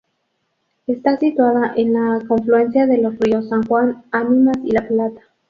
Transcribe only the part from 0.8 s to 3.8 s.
Está situado en la confluencia de los ríos San